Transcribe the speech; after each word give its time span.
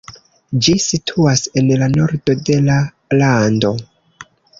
Ĝi 0.67 0.71
situas 0.85 1.43
en 1.61 1.69
la 1.81 1.89
nordo 1.95 2.35
de 2.47 2.57
la 2.69 2.79
lando. 3.21 3.73